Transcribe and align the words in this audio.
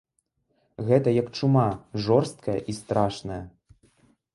Гэта 0.87 1.13
як 1.19 1.29
чума, 1.39 1.67
жорсткая 2.09 2.59
і 2.59 2.71
страшная. 2.83 3.43